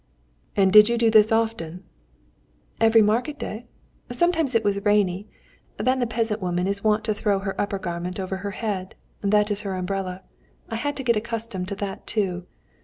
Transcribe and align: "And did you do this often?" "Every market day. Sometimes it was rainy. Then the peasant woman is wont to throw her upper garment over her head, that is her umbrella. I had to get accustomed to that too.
"And 0.55 0.73
did 0.73 0.89
you 0.89 0.97
do 0.97 1.11
this 1.11 1.31
often?" 1.31 1.83
"Every 2.79 3.03
market 3.03 3.37
day. 3.37 3.67
Sometimes 4.11 4.55
it 4.55 4.63
was 4.63 4.83
rainy. 4.83 5.27
Then 5.77 5.99
the 5.99 6.07
peasant 6.07 6.41
woman 6.41 6.65
is 6.65 6.83
wont 6.83 7.03
to 7.03 7.13
throw 7.13 7.37
her 7.37 7.61
upper 7.61 7.77
garment 7.77 8.19
over 8.19 8.37
her 8.37 8.49
head, 8.49 8.95
that 9.21 9.51
is 9.51 9.61
her 9.61 9.75
umbrella. 9.75 10.23
I 10.69 10.77
had 10.77 10.97
to 10.97 11.03
get 11.03 11.17
accustomed 11.17 11.67
to 11.67 11.75
that 11.75 12.07
too. 12.07 12.47